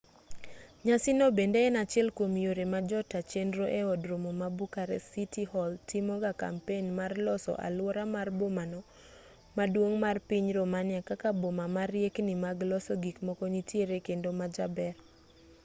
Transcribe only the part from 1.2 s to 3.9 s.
bende en achiel kwom yore ma jota chenro e